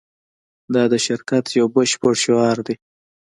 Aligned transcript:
دا 0.73 0.83
د 0.91 0.95
شرکت 1.05 1.45
یو 1.59 1.65
بشپړ 1.75 2.13
شعار 2.23 2.57
دی 2.67 2.75